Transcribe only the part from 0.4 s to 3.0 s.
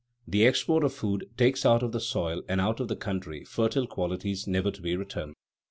export of food takes out of the soil and out of the